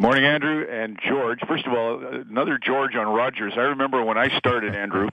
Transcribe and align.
Morning, 0.00 0.24
Andrew 0.24 0.64
and 0.70 0.96
George. 1.08 1.40
First 1.48 1.66
of 1.66 1.72
all, 1.72 2.00
another 2.30 2.56
George 2.56 2.94
on 2.94 3.08
Rogers. 3.08 3.54
I 3.56 3.62
remember 3.62 4.04
when 4.04 4.16
I 4.16 4.38
started, 4.38 4.76
Andrew, 4.76 5.08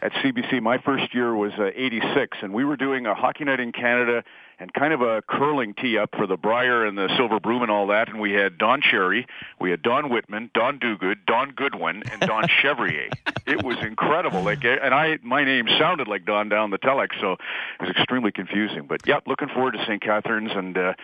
at 0.00 0.12
CBC, 0.12 0.62
my 0.62 0.78
first 0.78 1.14
year 1.14 1.34
was 1.36 1.52
uh, 1.58 1.66
86, 1.74 2.38
and 2.40 2.54
we 2.54 2.64
were 2.64 2.78
doing 2.78 3.04
a 3.04 3.14
hockey 3.14 3.44
night 3.44 3.60
in 3.60 3.70
Canada 3.70 4.24
and 4.58 4.72
kind 4.72 4.94
of 4.94 5.02
a 5.02 5.20
curling 5.28 5.74
tee 5.74 5.98
up 5.98 6.16
for 6.16 6.26
the 6.26 6.38
Brier 6.38 6.86
and 6.86 6.96
the 6.96 7.14
Silver 7.18 7.38
Broom 7.38 7.60
and 7.60 7.70
all 7.70 7.88
that. 7.88 8.08
And 8.08 8.18
we 8.18 8.32
had 8.32 8.56
Don 8.56 8.80
Cherry, 8.80 9.26
we 9.60 9.70
had 9.72 9.82
Don 9.82 10.04
Wittman, 10.04 10.50
Don 10.54 10.78
Duguid, 10.78 11.26
Don 11.26 11.50
Goodwin, 11.50 12.02
and 12.10 12.22
Don 12.22 12.44
Chevrier. 12.62 13.10
It 13.46 13.62
was 13.62 13.76
incredible. 13.82 14.42
Like, 14.42 14.64
and 14.64 14.94
I, 14.94 15.18
my 15.22 15.44
name 15.44 15.66
sounded 15.78 16.08
like 16.08 16.24
Don 16.24 16.48
down 16.48 16.70
the 16.70 16.78
telex, 16.78 17.08
so 17.20 17.32
it 17.32 17.82
was 17.82 17.90
extremely 17.90 18.32
confusing. 18.32 18.86
But 18.88 19.06
yeah, 19.06 19.20
looking 19.26 19.48
forward 19.48 19.72
to 19.72 19.84
St. 19.84 20.00
Catharines 20.00 20.52
and. 20.54 20.78
uh 20.78 20.94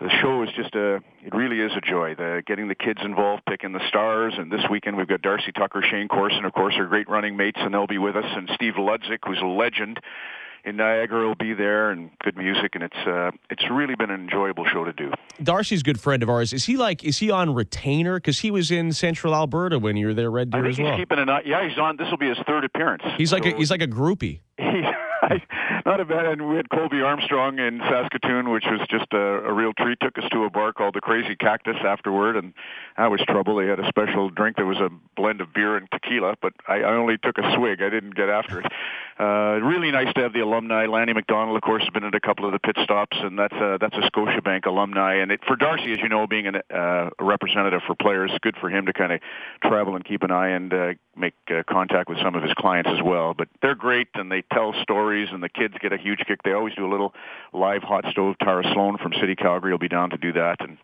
the 0.00 0.10
show 0.22 0.42
is 0.42 0.48
just 0.56 0.74
a 0.74 0.96
it 1.24 1.34
really 1.34 1.60
is 1.60 1.72
a 1.76 1.80
joy 1.80 2.14
the 2.14 2.42
getting 2.46 2.68
the 2.68 2.74
kids 2.74 3.00
involved 3.02 3.42
picking 3.48 3.72
the 3.72 3.86
stars 3.88 4.34
and 4.36 4.50
this 4.52 4.62
weekend 4.70 4.96
we've 4.96 5.08
got 5.08 5.20
darcy 5.22 5.52
tucker 5.52 5.82
shayne 5.88 6.08
corson 6.08 6.44
of 6.44 6.52
course 6.52 6.74
are 6.78 6.86
great 6.86 7.08
running 7.08 7.36
mates 7.36 7.58
and 7.60 7.74
they'll 7.74 7.86
be 7.86 7.98
with 7.98 8.16
us 8.16 8.24
and 8.26 8.48
steve 8.54 8.74
ludzik 8.74 9.18
who's 9.26 9.40
a 9.42 9.46
legend 9.46 9.98
in 10.62 10.76
Niagara 10.76 11.26
will 11.26 11.34
be 11.34 11.54
there 11.54 11.90
and 11.90 12.10
good 12.22 12.36
music 12.36 12.72
and 12.74 12.84
it's 12.84 12.96
uh 13.06 13.30
it's 13.48 13.64
really 13.70 13.94
been 13.94 14.10
an 14.10 14.20
enjoyable 14.20 14.66
show 14.66 14.84
to 14.84 14.92
do. 14.92 15.10
Darcy's 15.42 15.80
a 15.80 15.82
good 15.82 15.98
friend 15.98 16.22
of 16.22 16.28
ours. 16.28 16.52
Is 16.52 16.66
he 16.66 16.76
like 16.76 17.02
is 17.02 17.16
he 17.16 17.30
on 17.30 17.54
retainer 17.54 18.16
because 18.16 18.40
he 18.40 18.50
was 18.50 18.70
in 18.70 18.92
Central 18.92 19.34
Alberta 19.34 19.78
when 19.78 19.96
you 19.96 20.08
were 20.08 20.12
there 20.12 20.30
Red 20.30 20.50
Deer 20.50 20.60
I 20.60 20.62
think 20.64 20.72
as 20.72 20.76
he's 20.76 20.84
well. 20.84 20.98
keeping 20.98 21.18
an 21.18 21.30
eye. 21.30 21.40
Yeah, 21.46 21.66
he's 21.66 21.78
on. 21.78 21.96
This 21.96 22.08
will 22.10 22.18
be 22.18 22.28
his 22.28 22.36
third 22.46 22.64
appearance. 22.64 23.02
He's 23.16 23.32
like 23.32 23.44
So 23.44 23.50
a, 23.50 23.56
he's 23.56 23.70
like 23.70 23.80
a 23.80 23.86
groupie. 23.88 24.40
he, 24.58 24.82
not 25.86 26.00
a 26.00 26.04
bad. 26.04 26.26
And 26.26 26.48
we 26.48 26.56
had 26.56 26.68
Colby 26.70 27.00
Armstrong 27.00 27.58
in 27.58 27.78
Saskatoon, 27.78 28.50
which 28.50 28.64
was 28.66 28.80
just 28.88 29.06
a, 29.12 29.18
a 29.18 29.52
real 29.52 29.72
treat. 29.72 29.98
Took 30.00 30.18
us 30.18 30.24
to 30.32 30.44
a 30.44 30.50
bar 30.50 30.72
called 30.72 30.94
the 30.94 31.00
Crazy 31.00 31.36
Cactus 31.36 31.76
afterward, 31.84 32.36
and 32.36 32.52
that 32.96 33.10
was 33.10 33.20
trouble. 33.28 33.56
They 33.56 33.66
had 33.66 33.80
a 33.80 33.88
special 33.88 34.30
drink 34.30 34.56
that 34.56 34.66
was 34.66 34.78
a 34.78 34.90
blend 35.16 35.40
of 35.40 35.52
beer 35.52 35.76
and 35.76 35.88
tequila, 35.90 36.36
but 36.40 36.52
I, 36.66 36.80
I 36.80 36.94
only 36.94 37.18
took 37.18 37.38
a 37.38 37.54
swig. 37.56 37.82
I 37.82 37.90
didn't 37.90 38.14
get 38.14 38.28
after 38.28 38.60
it. 38.60 38.72
Uh, 39.20 39.60
really 39.60 39.90
nice 39.90 40.10
to 40.14 40.22
have 40.22 40.32
the 40.32 40.40
alumni. 40.40 40.86
Lanny 40.86 41.12
McDonald, 41.12 41.54
of 41.54 41.62
course, 41.62 41.82
has 41.82 41.90
been 41.90 42.04
at 42.04 42.14
a 42.14 42.20
couple 42.20 42.46
of 42.46 42.52
the 42.52 42.58
pit 42.58 42.74
stops, 42.82 43.18
and 43.20 43.38
that's 43.38 43.52
a, 43.52 43.76
that's 43.78 43.94
a 43.94 44.10
Scotiabank 44.10 44.64
alumni. 44.64 45.16
And 45.16 45.30
it, 45.30 45.40
for 45.46 45.56
Darcy, 45.56 45.92
as 45.92 45.98
you 45.98 46.08
know, 46.08 46.26
being 46.26 46.46
an, 46.46 46.56
uh, 46.72 47.10
a 47.18 47.24
representative 47.24 47.82
for 47.86 47.94
players, 47.94 48.30
good 48.40 48.56
for 48.58 48.70
him 48.70 48.86
to 48.86 48.94
kind 48.94 49.12
of 49.12 49.20
travel 49.62 49.94
and 49.94 50.06
keep 50.06 50.22
an 50.22 50.30
eye 50.30 50.48
and 50.48 50.72
uh, 50.72 50.92
make 51.14 51.34
uh, 51.50 51.62
contact 51.68 52.08
with 52.08 52.16
some 52.22 52.34
of 52.34 52.42
his 52.42 52.54
clients 52.54 52.88
as 52.90 53.02
well. 53.04 53.34
But 53.34 53.48
they're 53.60 53.74
great, 53.74 54.08
and 54.14 54.32
they 54.32 54.42
tell 54.54 54.72
stories, 54.80 55.28
and 55.30 55.42
the 55.42 55.50
kids 55.50 55.74
get 55.82 55.92
a 55.92 55.98
huge 55.98 56.20
kick. 56.26 56.42
They 56.42 56.52
always 56.52 56.74
do 56.74 56.86
a 56.86 56.90
little 56.90 57.12
live 57.52 57.82
hot 57.82 58.06
stove. 58.10 58.36
Tara 58.42 58.62
Slone 58.72 58.96
from 58.96 59.12
City 59.20 59.36
Calgary 59.36 59.70
will 59.70 59.78
be 59.78 59.88
down 59.88 60.08
to 60.10 60.16
do 60.16 60.32
that, 60.32 60.56
and 60.60 60.78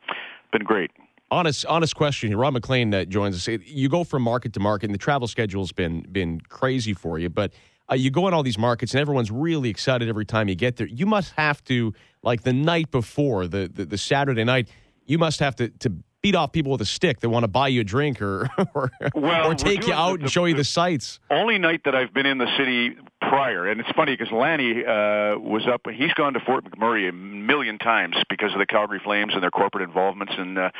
been 0.53 0.65
great. 0.65 0.91
Honest, 1.31 1.65
honest 1.65 1.97
question. 1.97 2.37
Ron 2.37 2.53
MacLean 2.53 2.93
uh, 2.93 3.07
joins 3.07 3.35
us. 3.35 3.61
You 3.65 3.89
go 3.89 4.05
from 4.05 4.21
market 4.21 4.53
to 4.53 4.61
market, 4.61 4.91
and 4.91 4.95
the 4.95 4.99
travel 4.99 5.27
schedule's 5.27 5.73
been 5.73 6.03
been 6.03 6.43
crazy 6.43 6.93
for 6.93 7.19
you. 7.19 7.31
But 7.31 7.53
uh, 7.91 7.95
you 7.95 8.11
go 8.11 8.27
in 8.29 8.35
all 8.35 8.43
these 8.43 8.59
markets, 8.59 8.93
and 8.95 9.01
everyone's 9.01 9.31
really 9.31 9.69
excited 9.71 10.09
every 10.09 10.25
time 10.27 10.49
you 10.49 10.55
get 10.55 10.77
there. 10.77 10.87
You 10.89 11.07
must 11.07 11.33
have 11.37 11.63
to, 11.65 11.93
like 12.23 12.43
the 12.43 12.53
night 12.53 12.91
before, 12.91 13.47
the 13.47 13.71
the, 13.73 13.85
the 13.85 13.99
Saturday 13.99 14.45
night, 14.45 14.69
you 15.07 15.19
must 15.19 15.41
have 15.41 15.55
to 15.57 15.69
to 15.69 15.91
beat 16.23 16.35
off 16.35 16.51
people 16.51 16.73
with 16.73 16.81
a 16.81 16.87
stick 16.87 17.21
that 17.21 17.29
want 17.29 17.45
to 17.45 17.49
buy 17.49 17.69
you 17.69 17.83
a 17.83 17.85
drink 17.85 18.21
or 18.21 18.49
or, 18.75 18.91
Well, 19.15 19.53
or 19.53 19.55
take 19.55 19.87
you 19.87 19.93
out 19.93 20.19
the- 20.19 20.25
and 20.25 20.31
show 20.33 20.47
you 20.47 20.55
the 20.55 20.65
sights. 20.65 21.21
only 21.31 21.59
night 21.59 21.83
that 21.85 21.95
I've 21.95 22.13
been 22.13 22.27
in 22.27 22.39
the 22.39 22.49
city 22.59 22.97
prior, 23.29 23.67
and 23.67 23.81
it's 23.81 23.91
funny 23.91 24.17
because 24.17 24.33
Lanny 24.33 24.85
uh, 24.85 25.39
was 25.39 25.67
up. 25.67 25.83
He's 25.93 26.13
gone 26.15 26.35
to 26.35 26.41
Fort 26.41 26.65
McMurray 26.65 27.09
a 27.09 27.13
million 27.13 27.79
times 27.79 28.17
because 28.29 28.53
of 28.53 28.59
the 28.59 28.67
Calgary 28.67 29.01
Flames 29.03 29.35
and 29.35 29.43
their 29.43 29.51
corporate 29.51 29.83
involvements 29.83 30.35
in 30.39 30.57
uh, 30.57 30.71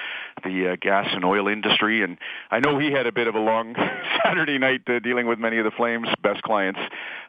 the 0.45 0.73
uh, 0.73 0.77
gas 0.81 1.09
and 1.13 1.25
oil 1.25 1.49
industry. 1.49 2.03
And 2.03 2.19
I 2.51 2.61
know 2.61 2.79
he 2.79 2.93
had 2.93 3.07
a 3.07 3.13
bit 3.13 3.27
of 3.27 3.35
a 3.35 3.41
long 3.41 3.75
Saturday 4.25 4.59
night 4.59 4.83
uh, 4.87 4.99
dealing 5.01 5.27
with 5.27 5.39
many 5.39 5.59
of 5.59 5.65
the 5.65 5.71
Flames' 5.71 6.09
best 6.23 6.43
clients. 6.43 6.81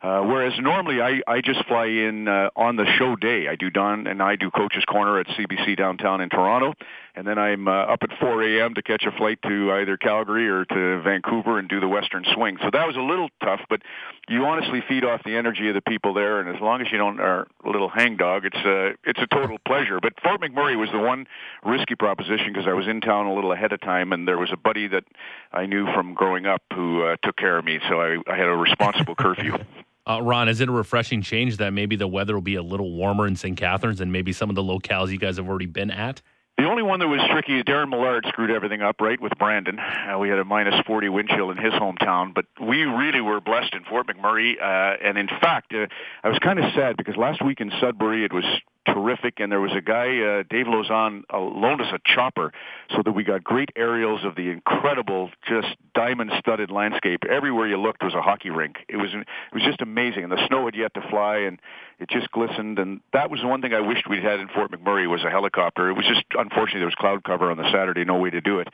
Uh, 0.02 0.22
whereas 0.22 0.54
normally 0.60 1.02
I, 1.02 1.22
I 1.28 1.42
just 1.42 1.66
fly 1.66 1.86
in 1.86 2.28
uh, 2.28 2.50
on 2.56 2.76
the 2.76 2.86
show 2.98 3.16
day. 3.16 3.48
I 3.48 3.56
do 3.56 3.70
Don 3.70 4.08
and 4.08 4.22
I 4.22 4.36
do 4.36 4.52
Coach's 4.52 4.86
Corner 4.86 5.20
at 5.20 5.28
CBC 5.28 5.78
downtown 5.78 6.22
in 6.22 6.30
Toronto, 6.30 6.74
and 7.18 7.26
then 7.26 7.40
I'm 7.40 7.68
uh, 7.68 7.72
up 7.72 8.04
at 8.04 8.12
4 8.20 8.44
a.m. 8.44 8.76
to 8.76 8.84
catch 8.84 9.04
a 9.06 9.12
flight 9.12 9.40
to 9.42 9.72
either 9.72 9.98
Calgary 9.98 10.48
or 10.48 10.66
to 10.66 11.02
Vancouver 11.02 11.58
and 11.58 11.68
do 11.68 11.80
the 11.80 11.88
Western 11.88 12.24
Swing. 12.36 12.58
So 12.62 12.70
that 12.72 12.86
was 12.86 12.96
a 12.96 13.02
little 13.02 13.30
tough, 13.44 13.62
but 13.70 13.82
you 14.30 14.46
honestly 14.46 14.84
feed 14.88 15.04
off 15.04 15.24
the 15.26 15.36
energy 15.36 15.68
of 15.68 15.74
the 15.74 15.82
people 15.82 16.14
there, 16.14 16.40
and 16.40 16.56
as 16.56 16.62
long 16.62 16.80
as 16.82 16.88
you 16.92 17.00
don't 17.00 17.20
are 17.20 17.48
a 17.66 17.70
little 17.70 17.90
hangdog, 17.90 18.46
it's 18.46 18.56
a 18.58 18.92
it's 19.04 19.20
a 19.20 19.26
total 19.28 19.58
pleasure. 19.66 20.00
But 20.00 20.14
Fort 20.22 20.42
McMurray 20.42 20.78
was 20.80 20.90
the 20.92 21.00
one 21.00 21.26
risky 21.66 21.96
proposition 21.96 22.54
because 22.54 22.68
I 22.68 22.74
was 22.74 22.88
in 22.88 23.02
town 23.02 23.26
a 23.26 23.34
little 23.34 23.52
ahead 23.52 23.74
of 23.74 23.82
time, 23.82 24.14
and 24.14 24.28
there 24.28 24.38
was 24.38 24.52
a 24.54 24.58
buddy 24.58 24.88
that 24.88 25.04
I 25.52 25.66
knew 25.66 25.92
from 25.94 26.14
growing 26.14 26.46
up 26.46 26.62
who 26.72 27.02
uh, 27.02 27.16
took 27.24 27.36
care 27.36 27.58
of 27.58 27.66
me, 27.66 27.80
so 27.90 28.00
I, 28.00 28.18
I 28.32 28.36
had 28.38 28.46
a 28.46 28.56
responsible 28.56 29.16
curfew. 29.20 29.58
Uh, 30.06 30.22
Ron, 30.22 30.50
is 30.50 30.62
it 30.62 30.70
a 30.70 30.72
refreshing 30.72 31.24
change 31.24 31.58
that 31.58 31.74
maybe 31.74 31.96
the 31.96 32.08
weather 32.08 32.36
will 32.36 32.42
be 32.42 32.56
a 32.56 32.64
little 32.64 32.92
warmer 32.92 33.26
in 33.26 33.36
St. 33.36 33.58
Catharines 33.58 34.00
and 34.00 34.12
maybe 34.12 34.32
some 34.32 34.50
of 34.50 34.56
the 34.56 34.62
locales 34.62 35.12
you 35.12 35.18
guys 35.18 35.36
have 35.36 35.50
already 35.50 35.66
been 35.66 35.90
at? 35.90 36.22
The 36.58 36.66
only 36.66 36.82
one 36.82 37.00
that 37.02 37.08
was 37.08 37.22
tricky, 37.30 37.62
Darren 37.62 37.90
Millard 37.90 38.26
screwed 38.30 38.50
everything 38.50 38.82
up, 38.82 39.00
right, 39.00 39.22
with 39.22 39.32
Brandon. 39.38 39.78
Uh, 39.78 40.18
we 40.18 40.30
had 40.30 40.40
a 40.40 40.44
minus 40.44 40.74
40 40.88 41.08
wind 41.10 41.30
chill 41.30 41.52
in 41.52 41.58
his 41.58 41.72
hometown, 41.74 42.34
but 42.34 42.46
we 42.60 42.82
really 42.82 43.22
were 43.22 43.40
blessed 43.40 43.76
in 43.76 43.84
Fort 43.84 44.08
McMurray. 44.08 44.60
Uh, 44.60 44.98
and 45.04 45.20
in 45.20 45.28
fact, 45.28 45.72
uh, 45.72 45.86
I 46.24 46.30
was 46.30 46.40
kind 46.40 46.58
of 46.58 46.74
sad 46.74 46.98
because 46.98 47.16
last 47.16 47.46
week 47.46 47.62
in 47.62 47.72
Sudbury 47.80 48.26
it 48.26 48.34
was 48.34 48.44
terrific, 48.88 49.40
and 49.40 49.52
there 49.52 49.60
was 49.62 49.72
a 49.76 49.82
guy, 49.82 50.20
uh, 50.20 50.44
Dave 50.50 50.66
Lozon, 50.66 51.24
uh, 51.32 51.40
loaned 51.40 51.82
us 51.82 51.94
a 51.94 52.00
chopper 52.04 52.52
so 52.90 53.02
that 53.04 53.12
we 53.12 53.24
got 53.24 53.44
great 53.44 53.70
aerials 53.76 54.24
of 54.24 54.36
the 54.36 54.50
incredible, 54.50 55.30
just 55.48 55.68
diamond-studded 55.94 56.72
landscape. 56.72 57.22
Everywhere 57.30 57.68
you 57.68 57.78
looked 57.78 58.04
was 58.04 58.14
a 58.14 58.22
hockey 58.22 58.50
rink. 58.50 58.78
It 58.90 58.98
was 58.98 59.12
it 59.14 59.54
was 59.54 59.64
just 59.64 59.82
amazing, 59.82 60.24
and 60.24 60.32
the 60.32 60.48
snow 60.48 60.66
had 60.66 60.76
yet 60.76 60.94
to 60.96 61.02
fly, 61.10 61.38
and 61.38 61.60
it 62.00 62.10
just 62.10 62.32
glistened. 62.32 62.80
And 62.80 63.02
that 63.14 63.30
was 63.30 63.42
the 63.42 63.48
one 63.48 63.62
thing 63.62 63.74
I 63.74 63.82
wished 63.82 64.08
we'd 64.10 64.24
had 64.24 64.40
in 64.40 64.48
Fort 64.48 64.72
McMurray 64.72 65.10
was 65.10 65.24
a 65.24 65.30
helicopter. 65.30 65.90
It 65.90 65.94
was 65.94 66.06
just 66.06 66.24
unfortunately 66.38 66.80
there 66.80 66.88
was 66.88 66.96
cloud 66.96 67.24
cover 67.24 67.52
on 67.52 67.58
the 67.58 67.70
Saturday, 67.72 68.06
no 68.06 68.18
way 68.18 68.30
to 68.30 68.42
do 68.42 68.60
it. 68.60 68.70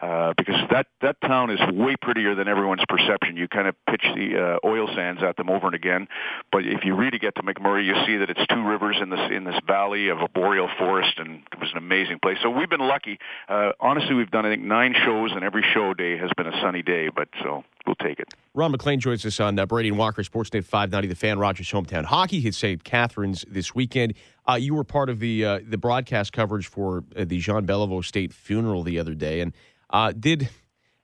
Uh, 0.00 0.32
because 0.36 0.54
that 0.70 0.86
that 1.02 1.20
town 1.22 1.50
is 1.50 1.58
way 1.72 1.96
prettier 2.00 2.36
than 2.36 2.46
everyone's 2.46 2.84
perception. 2.88 3.36
You 3.36 3.48
kind 3.48 3.66
of 3.66 3.74
pitch 3.90 4.04
the 4.14 4.58
uh, 4.62 4.66
oil 4.66 4.86
sands 4.94 5.24
at 5.24 5.36
them 5.36 5.50
over 5.50 5.66
and 5.66 5.74
again, 5.74 6.06
but 6.52 6.64
if 6.64 6.84
you 6.84 6.94
really 6.94 7.18
get 7.18 7.34
to 7.34 7.42
McMurray, 7.42 7.84
you 7.84 7.94
see 8.06 8.16
that 8.18 8.30
it's 8.30 8.46
two 8.46 8.62
rivers 8.64 8.96
in 9.02 9.10
this 9.10 9.28
in 9.32 9.42
this 9.42 9.57
valley 9.66 10.08
of 10.08 10.18
a 10.20 10.28
boreal 10.28 10.68
forest, 10.78 11.18
and 11.18 11.42
it 11.52 11.60
was 11.60 11.70
an 11.72 11.78
amazing 11.78 12.18
place. 12.20 12.38
So 12.42 12.50
we've 12.50 12.70
been 12.70 12.80
lucky. 12.80 13.18
Uh, 13.48 13.72
honestly, 13.80 14.14
we've 14.14 14.30
done 14.30 14.46
I 14.46 14.50
think 14.50 14.62
nine 14.62 14.94
shows, 15.04 15.32
and 15.32 15.42
every 15.44 15.64
show 15.74 15.94
day 15.94 16.16
has 16.16 16.30
been 16.36 16.46
a 16.46 16.60
sunny 16.60 16.82
day. 16.82 17.08
But 17.14 17.28
so 17.42 17.64
we'll 17.86 17.96
take 17.96 18.18
it. 18.20 18.28
Ron 18.54 18.72
MacLean 18.72 19.00
joins 19.00 19.24
us 19.24 19.40
on 19.40 19.58
uh, 19.58 19.66
Brady 19.66 19.88
and 19.88 19.98
Walker 19.98 20.22
Sportsnet 20.22 20.64
590, 20.64 21.08
the 21.08 21.14
fan, 21.14 21.38
Rogers 21.38 21.70
hometown 21.70 22.04
hockey. 22.04 22.40
Hit 22.40 22.54
St. 22.54 22.82
Catharines 22.84 23.44
this 23.48 23.74
weekend. 23.74 24.14
Uh, 24.48 24.54
you 24.54 24.74
were 24.74 24.84
part 24.84 25.10
of 25.10 25.18
the 25.18 25.44
uh, 25.44 25.60
the 25.66 25.78
broadcast 25.78 26.32
coverage 26.32 26.66
for 26.66 27.04
uh, 27.16 27.24
the 27.24 27.38
Jean 27.38 27.66
Beliveau 27.66 28.04
State 28.04 28.32
funeral 28.32 28.82
the 28.82 28.98
other 28.98 29.14
day, 29.14 29.40
and 29.40 29.52
uh, 29.90 30.12
did 30.12 30.48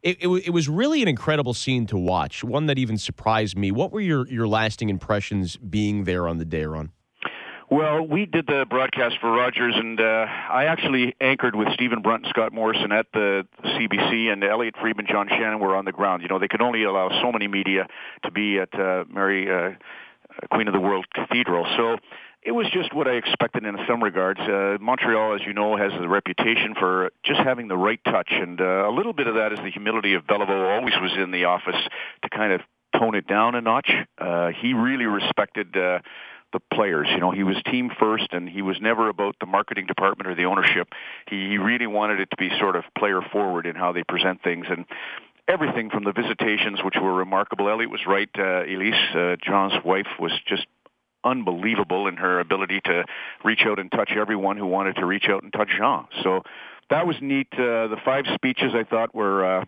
it, 0.04 0.18
it, 0.20 0.28
it 0.28 0.50
was 0.50 0.68
really 0.68 1.00
an 1.02 1.08
incredible 1.08 1.54
scene 1.54 1.86
to 1.86 1.96
watch. 1.96 2.44
One 2.44 2.66
that 2.66 2.78
even 2.78 2.98
surprised 2.98 3.56
me. 3.56 3.72
What 3.72 3.90
were 3.90 4.00
your 4.00 4.28
your 4.28 4.46
lasting 4.46 4.90
impressions 4.90 5.56
being 5.56 6.04
there 6.04 6.28
on 6.28 6.38
the 6.38 6.44
day, 6.44 6.64
Ron? 6.64 6.92
Well, 7.74 8.06
we 8.06 8.24
did 8.24 8.46
the 8.46 8.64
broadcast 8.70 9.16
for 9.20 9.32
Rogers, 9.32 9.74
and 9.76 10.00
uh, 10.00 10.04
I 10.04 10.66
actually 10.66 11.16
anchored 11.20 11.56
with 11.56 11.66
Stephen 11.74 12.02
Brunt 12.02 12.22
and 12.22 12.30
Scott 12.30 12.52
Morrison 12.52 12.92
at 12.92 13.06
the 13.12 13.48
CBC, 13.64 14.32
and 14.32 14.44
Elliotte 14.44 14.76
Friedman, 14.80 15.06
John 15.10 15.26
Shannon 15.28 15.58
were 15.58 15.74
on 15.74 15.84
the 15.84 15.90
ground. 15.90 16.22
You 16.22 16.28
know, 16.28 16.38
they 16.38 16.46
could 16.46 16.62
only 16.62 16.84
allow 16.84 17.08
so 17.20 17.32
many 17.32 17.48
media 17.48 17.88
to 18.22 18.30
be 18.30 18.60
at 18.60 18.72
uh, 18.78 19.02
Mary 19.12 19.50
uh, 19.50 19.72
Queen 20.52 20.68
of 20.68 20.72
the 20.72 20.78
World 20.78 21.06
Cathedral. 21.12 21.66
So 21.76 21.96
it 22.44 22.52
was 22.52 22.68
just 22.72 22.94
what 22.94 23.08
I 23.08 23.14
expected 23.14 23.64
in 23.64 23.76
some 23.88 24.04
regards. 24.04 24.38
Uh, 24.38 24.76
Montreal, 24.80 25.34
as 25.34 25.40
you 25.44 25.52
know, 25.52 25.76
has 25.76 25.90
a 25.94 26.06
reputation 26.06 26.76
for 26.78 27.10
just 27.24 27.40
having 27.40 27.66
the 27.66 27.76
right 27.76 27.98
touch, 28.04 28.28
and 28.30 28.60
uh, 28.60 28.88
a 28.88 28.92
little 28.94 29.14
bit 29.14 29.26
of 29.26 29.34
that 29.34 29.52
is 29.52 29.58
the 29.58 29.72
humility 29.72 30.14
of 30.14 30.22
Beliveau. 30.28 30.78
Always 30.78 30.94
was 31.02 31.10
in 31.18 31.32
the 31.32 31.46
office 31.46 31.82
to 32.22 32.28
kind 32.28 32.52
of 32.52 32.60
tone 32.96 33.16
it 33.16 33.26
down 33.26 33.56
a 33.56 33.60
notch. 33.60 33.90
Uh, 34.16 34.50
he 34.62 34.74
really 34.74 35.06
respected. 35.06 35.76
Uh, 35.76 35.98
the 36.54 36.60
players. 36.74 37.08
You 37.10 37.18
know, 37.18 37.30
he 37.30 37.42
was 37.42 37.56
team 37.70 37.90
first, 38.00 38.28
and 38.32 38.48
he 38.48 38.62
was 38.62 38.76
never 38.80 39.10
about 39.10 39.36
the 39.40 39.46
marketing 39.46 39.86
department 39.86 40.26
or 40.26 40.34
the 40.34 40.44
ownership. 40.44 40.88
He, 41.28 41.48
he 41.50 41.58
really 41.58 41.86
wanted 41.86 42.20
it 42.20 42.30
to 42.30 42.36
be 42.36 42.48
sort 42.58 42.76
of 42.76 42.84
player 42.96 43.20
forward 43.20 43.66
in 43.66 43.74
how 43.74 43.92
they 43.92 44.04
present 44.04 44.42
things, 44.42 44.66
and 44.70 44.86
everything 45.46 45.90
from 45.90 46.04
the 46.04 46.12
visitations, 46.12 46.80
which 46.82 46.94
were 47.00 47.12
remarkable. 47.12 47.68
Elliotte 47.68 47.90
was 47.90 48.06
right. 48.06 48.30
Uh, 48.38 48.62
Elise, 48.62 48.94
uh, 49.14 49.36
John's 49.44 49.74
wife, 49.84 50.08
was 50.18 50.32
just 50.46 50.66
unbelievable 51.24 52.06
in 52.06 52.16
her 52.16 52.40
ability 52.40 52.80
to 52.84 53.04
reach 53.44 53.62
out 53.66 53.78
and 53.78 53.90
touch 53.90 54.12
everyone 54.16 54.56
who 54.56 54.66
wanted 54.66 54.96
to 54.96 55.04
reach 55.04 55.26
out 55.28 55.42
and 55.42 55.52
touch 55.52 55.70
Jean. 55.76 56.06
So 56.22 56.42
that 56.90 57.06
was 57.06 57.16
neat. 57.20 57.48
Uh, 57.52 57.88
the 57.88 57.98
five 58.04 58.24
speeches 58.34 58.72
I 58.74 58.84
thought 58.84 59.14
were. 59.14 59.60
Uh, 59.60 59.64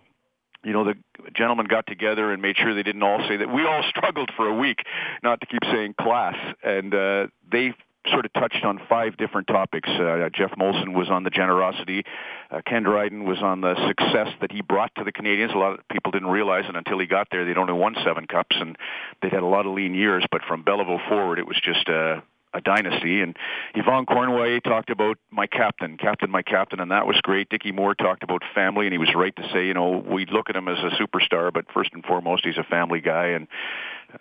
you 0.67 0.73
know, 0.73 0.85
the 0.85 0.95
gentlemen 1.33 1.67
got 1.67 1.87
together 1.87 2.33
and 2.33 2.43
made 2.43 2.57
sure 2.57 2.75
they 2.75 2.83
didn't 2.83 3.05
all 3.05 3.25
say 3.29 3.37
that. 3.37 3.53
We 3.53 3.65
all 3.65 3.85
struggled 3.89 4.31
for 4.37 4.49
a 4.49 4.55
week 4.55 4.79
not 5.23 5.41
to 5.41 5.47
keep 5.47 5.63
saying 5.71 5.95
class, 5.99 6.35
and 6.63 6.93
uh, 6.93 7.29
they 7.51 7.73
sort 8.11 8.25
of 8.25 8.33
touched 8.33 8.65
on 8.65 8.81
five 8.89 9.17
different 9.17 9.47
topics. 9.47 9.89
Uh, 9.89 10.29
Geoff 10.35 10.53
Molson 10.59 10.93
was 10.93 11.09
on 11.09 11.23
the 11.23 11.31
generosity. 11.31 12.05
Uh, 12.51 12.61
Ken 12.67 12.83
Dryden 12.83 13.25
was 13.25 13.39
on 13.43 13.61
the 13.61 13.75
success 13.87 14.29
that 14.41 14.53
he 14.53 14.61
brought 14.61 14.93
to 14.97 15.05
the 15.05 15.13
Canadiens. 15.13 15.55
A 15.55 15.59
lot 15.59 15.79
of 15.79 15.89
people 15.89 16.11
didn't 16.11 16.29
realize 16.29 16.65
it 16.69 16.77
until 16.77 16.99
he 16.99 17.07
got 17.07 17.29
there. 17.31 17.45
They'd 17.45 17.59
only 17.59 17.73
won 17.73 17.95
seven 18.05 18.27
cups, 18.27 18.57
and 18.59 18.77
they'd 19.23 19.33
had 19.33 19.43
a 19.43 19.47
lot 19.47 19.67
of 19.67 19.75
lean 19.75 19.95
years. 19.95 20.25
But 20.31 20.43
from 20.47 20.65
Beliveau 20.65 20.99
forward, 21.09 21.39
it 21.39 21.47
was 21.47 21.61
just 21.63 21.89
a, 21.89 22.23
a 22.55 22.61
dynasty. 22.61 23.21
And 23.21 23.37
Yvan 23.75 24.07
Cournoyer 24.07 24.63
talked 24.63 24.91
about 24.91 25.19
my 25.31 25.47
captain, 25.47 25.97
captain, 25.97 26.31
my 26.31 26.43
captain, 26.43 26.81
and 26.81 26.91
that 26.91 27.07
was 27.07 27.21
great. 27.23 27.49
Dickie 27.49 27.73
Moore 27.73 27.95
talked 27.95 28.23
about 28.23 28.43
family, 28.55 28.87
and 28.87 28.93
he 28.93 28.99
was 28.99 29.15
right 29.15 29.35
to 29.37 29.49
say, 29.53 29.67
you 29.67 29.75
know, 29.75 30.03
we 30.07 30.27
look 30.27 30.49
at 30.49 30.57
him 30.57 30.69
as 30.69 30.79
a 30.79 30.91
superstar, 30.97 31.53
but 31.53 31.67
first 31.73 31.91
and 31.93 32.05
foremost, 32.05 32.45
he's 32.45 32.59
a 32.59 32.65
family 32.65 33.01
guy. 33.01 33.27
And 33.27 33.49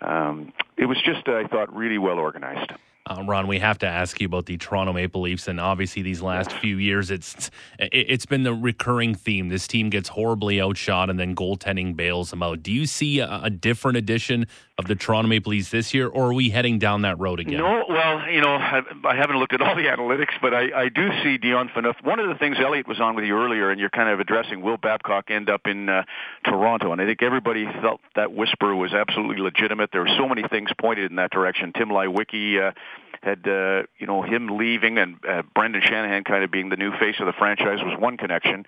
um, 0.00 0.52
it 0.76 0.86
was 0.86 0.98
just, 1.04 1.28
I 1.28 1.46
thought, 1.46 1.74
really 1.74 1.98
well 1.98 2.18
organized. 2.18 2.72
Uh, 3.08 3.22
Ron, 3.24 3.46
we 3.46 3.60
have 3.60 3.78
to 3.78 3.86
ask 3.86 4.20
you 4.20 4.26
about 4.26 4.46
the 4.46 4.56
Toronto 4.56 4.92
Maple 4.92 5.20
Leafs, 5.20 5.46
and 5.46 5.60
obviously 5.60 6.02
these 6.02 6.22
last 6.22 6.50
few 6.50 6.76
years, 6.76 7.12
it's 7.12 7.52
it's 7.78 8.26
been 8.26 8.42
the 8.42 8.52
recurring 8.52 9.14
theme. 9.14 9.48
This 9.48 9.68
team 9.68 9.90
gets 9.90 10.08
horribly 10.08 10.60
outshot, 10.60 11.08
and 11.08 11.16
then 11.16 11.36
goaltending 11.36 11.94
bails 11.94 12.30
them 12.30 12.42
out. 12.42 12.64
Do 12.64 12.72
you 12.72 12.84
see 12.84 13.20
a, 13.20 13.42
a 13.44 13.50
different 13.50 13.96
edition 13.96 14.48
of 14.78 14.86
the 14.86 14.94
Toronto 14.94 15.28
Maple 15.28 15.52
Leafs 15.52 15.70
this 15.70 15.94
year, 15.94 16.06
or 16.06 16.26
are 16.26 16.32
we 16.34 16.50
heading 16.50 16.78
down 16.78 17.02
that 17.02 17.18
road 17.18 17.40
again? 17.40 17.56
No, 17.56 17.86
well, 17.88 18.28
you 18.28 18.42
know, 18.42 18.56
I, 18.56 18.82
I 19.04 19.16
haven't 19.16 19.38
looked 19.38 19.54
at 19.54 19.62
all 19.62 19.74
the 19.74 19.84
analytics, 19.84 20.34
but 20.42 20.52
I, 20.52 20.82
I 20.82 20.88
do 20.90 21.08
see 21.22 21.38
Dion 21.38 21.70
Phaneuf. 21.74 22.04
One 22.04 22.20
of 22.20 22.28
the 22.28 22.34
things 22.34 22.58
Elliotte 22.60 22.86
was 22.86 23.00
on 23.00 23.14
with 23.16 23.24
you 23.24 23.38
earlier, 23.38 23.70
and 23.70 23.80
you're 23.80 23.88
kind 23.88 24.10
of 24.10 24.20
addressing, 24.20 24.60
will 24.60 24.76
Babcock 24.76 25.30
end 25.30 25.48
up 25.48 25.62
in 25.66 25.88
uh, 25.88 26.02
Toronto? 26.44 26.92
And 26.92 27.00
I 27.00 27.06
think 27.06 27.22
everybody 27.22 27.64
felt 27.80 28.02
that 28.16 28.34
whisper 28.34 28.76
was 28.76 28.92
absolutely 28.92 29.42
legitimate. 29.42 29.90
There 29.92 30.02
were 30.02 30.14
so 30.18 30.28
many 30.28 30.46
things 30.46 30.68
pointed 30.78 31.10
in 31.10 31.16
that 31.16 31.30
direction. 31.30 31.72
Tim 31.72 31.88
Leiweke. 31.88 32.68
Uh, 32.68 32.72
had 33.22 33.46
uh, 33.48 33.82
you 33.98 34.06
know 34.06 34.22
him 34.22 34.56
leaving 34.56 34.98
and 34.98 35.16
uh, 35.28 35.42
Brendan 35.54 35.82
Shanahan 35.82 36.24
kind 36.24 36.44
of 36.44 36.50
being 36.50 36.68
the 36.68 36.76
new 36.76 36.92
face 36.98 37.16
of 37.18 37.26
the 37.26 37.32
franchise 37.32 37.78
was 37.82 37.98
one 37.98 38.16
connection. 38.16 38.64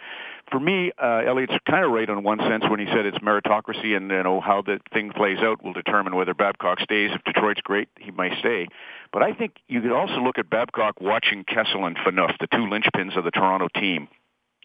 For 0.50 0.58
me, 0.58 0.93
uh, 0.99 1.22
Elliotte's 1.26 1.58
kind 1.69 1.84
of 1.84 1.90
right 1.90 2.08
on 2.08 2.22
one 2.22 2.38
sense 2.38 2.64
when 2.69 2.81
he 2.81 2.87
said 2.87 3.05
it's 3.05 3.19
meritocracy 3.19 3.96
and 3.96 4.10
you 4.10 4.22
know 4.22 4.40
how 4.40 4.62
the 4.62 4.81
thing 4.93 5.12
plays 5.12 5.38
out 5.40 5.62
will 5.62 5.75
determine 5.75 5.97
whether 6.14 6.34
Babcock 6.34 6.80
stays. 6.80 7.10
If 7.12 7.24
Detroit's 7.24 7.60
great, 7.60 7.88
he 7.98 8.10
might 8.10 8.38
stay. 8.38 8.68
But 9.12 9.22
I 9.22 9.32
think 9.32 9.56
you 9.68 9.80
could 9.80 9.92
also 9.92 10.20
look 10.20 10.38
at 10.38 10.50
Babcock 10.50 11.00
watching 11.00 11.44
Kessel 11.44 11.84
and 11.86 11.96
Phaneuf, 11.96 12.36
the 12.38 12.46
two 12.46 12.66
linchpins 12.66 13.16
of 13.16 13.24
the 13.24 13.30
Toronto 13.30 13.68
team 13.74 14.08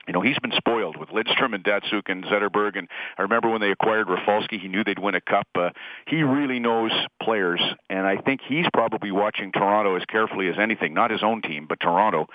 you 0.07 0.13
know, 0.13 0.21
he's 0.21 0.37
been 0.39 0.51
spoiled 0.57 0.97
with 0.97 1.09
Lidstrom 1.09 1.55
and 1.55 1.63
Datsyuk 1.63 2.09
and 2.09 2.25
Zetterberg. 2.25 2.77
And 2.77 2.89
I 3.17 3.21
remember 3.21 3.49
when 3.49 3.61
they 3.61 3.71
acquired 3.71 4.09
Rafalski, 4.09 4.57
he 4.57 4.67
knew 4.67 4.83
they'd 4.83 4.99
win 4.99 5.15
a 5.15 5.21
cup. 5.21 5.47
Uh, 5.55 5.69
he 6.07 6.23
really 6.23 6.59
knows 6.59 6.91
players, 7.21 7.61
and 7.89 8.05
I 8.05 8.17
think 8.17 8.41
he's 8.45 8.65
probably 8.73 9.11
watching 9.11 9.51
Toronto 9.51 9.95
as 9.95 10.03
carefully 10.05 10.49
as 10.49 10.55
anything, 10.59 10.93
not 10.93 11.11
his 11.11 11.23
own 11.23 11.41
team, 11.41 11.67
but 11.67 11.79
Toronto, 11.79 12.27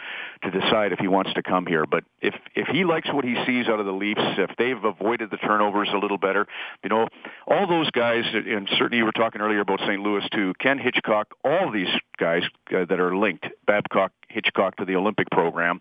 to 0.44 0.50
decide 0.50 0.92
if 0.92 0.98
he 0.98 1.08
wants 1.08 1.32
to 1.34 1.42
come 1.42 1.66
here. 1.66 1.84
But 1.84 2.04
if 2.22 2.34
if 2.54 2.68
he 2.68 2.84
likes 2.84 3.12
what 3.12 3.24
he 3.24 3.36
sees 3.46 3.68
out 3.68 3.80
of 3.80 3.86
the 3.86 3.92
Leafs, 3.92 4.20
if 4.38 4.50
they've 4.56 4.82
avoided 4.82 5.30
the 5.30 5.36
turnovers 5.36 5.88
a 5.92 5.98
little 5.98 6.18
better, 6.18 6.46
you 6.82 6.88
know, 6.88 7.08
all 7.46 7.66
those 7.66 7.90
guys, 7.90 8.24
and 8.32 8.68
certainly 8.78 8.98
you 8.98 9.04
were 9.04 9.12
talking 9.12 9.40
earlier 9.40 9.60
about 9.60 9.80
St. 9.80 10.00
Louis 10.00 10.26
too, 10.32 10.54
Ken 10.58 10.78
Hitchcock, 10.78 11.34
all 11.44 11.70
these 11.70 11.88
guys 12.18 12.42
uh, 12.74 12.84
that 12.84 13.00
are 13.00 13.16
linked, 13.16 13.46
Babcock, 13.66 14.12
Hitchcock 14.28 14.76
to 14.76 14.84
the 14.84 14.96
Olympic 14.96 15.30
program, 15.30 15.80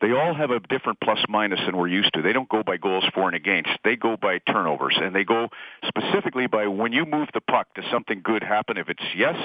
they 0.00 0.12
all 0.12 0.34
have 0.34 0.50
a 0.50 0.60
different 0.60 1.00
plus 1.00 1.18
minus 1.28 1.60
than 1.66 1.76
we're 1.76 1.88
used 1.88 2.14
to. 2.14 2.22
They 2.22 2.32
don't 2.32 2.48
go 2.48 2.62
by 2.62 2.76
goals 2.76 3.04
for 3.14 3.26
and 3.26 3.36
against. 3.36 3.70
They 3.84 3.96
go 3.96 4.16
by 4.16 4.38
turnovers, 4.38 4.96
and 5.00 5.14
they 5.14 5.24
go 5.24 5.48
specifically 5.86 6.46
by 6.46 6.68
when 6.68 6.92
you 6.92 7.04
move 7.04 7.28
the 7.34 7.40
puck, 7.40 7.68
does 7.74 7.84
something 7.90 8.20
good 8.22 8.42
happen? 8.42 8.78
If 8.78 8.88
it's 8.88 9.02
yes, 9.16 9.36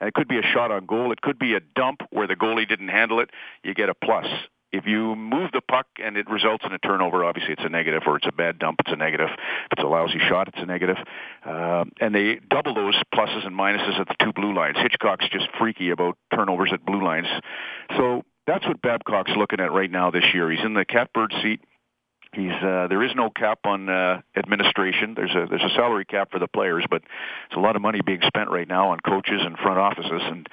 and 0.00 0.08
it 0.08 0.14
could 0.14 0.28
be 0.28 0.38
a 0.38 0.42
shot 0.42 0.70
on 0.70 0.86
goal, 0.86 1.12
it 1.12 1.20
could 1.20 1.38
be 1.38 1.54
a 1.54 1.60
dump 1.60 2.02
where 2.10 2.26
the 2.26 2.34
goalie 2.34 2.68
didn't 2.68 2.88
handle 2.88 3.20
it, 3.20 3.30
you 3.62 3.74
get 3.74 3.88
a 3.88 3.94
plus. 3.94 4.26
If 4.72 4.86
you 4.86 5.16
move 5.16 5.50
the 5.52 5.60
puck 5.60 5.86
and 6.02 6.16
it 6.16 6.30
results 6.30 6.64
in 6.64 6.72
a 6.72 6.78
turnover, 6.78 7.24
obviously 7.24 7.54
it's 7.54 7.64
a 7.64 7.68
negative, 7.68 8.02
or 8.06 8.16
it's 8.16 8.26
a 8.26 8.32
bad 8.32 8.58
dump, 8.58 8.80
it's 8.80 8.92
a 8.92 8.96
negative. 8.96 9.28
If 9.30 9.72
it's 9.72 9.82
a 9.82 9.86
lousy 9.86 10.20
shot, 10.28 10.48
it's 10.48 10.58
a 10.58 10.66
negative. 10.66 10.96
Uh, 11.44 11.84
and 12.00 12.14
they 12.14 12.40
double 12.48 12.74
those 12.74 12.94
pluses 13.14 13.46
and 13.46 13.56
minuses 13.58 13.98
at 13.98 14.06
the 14.08 14.14
two 14.22 14.32
blue 14.32 14.54
lines. 14.54 14.76
Hitchcock's 14.80 15.28
just 15.30 15.48
freaky 15.58 15.90
about 15.90 16.16
turnovers 16.32 16.70
at 16.72 16.84
blue 16.84 17.04
lines. 17.04 17.26
So 17.96 18.22
that's 18.46 18.66
what 18.66 18.80
Babcock's 18.80 19.32
looking 19.36 19.60
at 19.60 19.72
right 19.72 19.90
now 19.90 20.10
this 20.10 20.24
year. 20.32 20.50
He's 20.50 20.64
in 20.64 20.74
the 20.74 20.84
catbird 20.84 21.32
seat. 21.42 21.60
He's 22.32 22.52
uh, 22.52 22.86
there 22.88 23.02
is 23.02 23.10
no 23.16 23.28
cap 23.28 23.58
on 23.64 23.88
uh, 23.88 24.20
administration. 24.36 25.14
There's 25.16 25.34
a 25.34 25.46
there's 25.50 25.64
a 25.64 25.74
salary 25.74 26.04
cap 26.04 26.30
for 26.30 26.38
the 26.38 26.46
players, 26.46 26.84
but 26.88 27.02
there's 27.02 27.58
a 27.58 27.60
lot 27.60 27.74
of 27.74 27.82
money 27.82 28.00
being 28.06 28.20
spent 28.24 28.50
right 28.50 28.68
now 28.68 28.90
on 28.90 29.00
coaches 29.00 29.40
and 29.44 29.58
front 29.58 29.80
offices, 29.80 30.22
and 30.24 30.48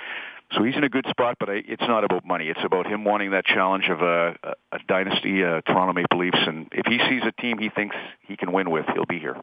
so 0.53 0.63
he's 0.63 0.75
in 0.75 0.83
a 0.83 0.89
good 0.89 1.05
spot. 1.09 1.37
But 1.39 1.49
I, 1.49 1.61
it's 1.67 1.81
not 1.81 2.03
about 2.03 2.25
money. 2.25 2.47
It's 2.47 2.63
about 2.63 2.87
him 2.87 3.03
wanting 3.03 3.31
that 3.31 3.45
challenge 3.45 3.85
of 3.89 4.01
a, 4.01 4.35
a, 4.43 4.53
a 4.73 4.79
dynasty, 4.87 5.43
uh, 5.43 5.61
Toronto 5.61 5.93
Maple 5.93 6.19
Leafs, 6.19 6.39
and 6.45 6.67
if 6.71 6.85
he 6.85 6.99
sees 7.09 7.21
a 7.25 7.41
team 7.41 7.57
he 7.57 7.69
thinks 7.69 7.95
he 8.27 8.37
can 8.37 8.51
win 8.51 8.69
with, 8.69 8.85
he'll 8.93 9.05
be 9.05 9.19
here. 9.19 9.37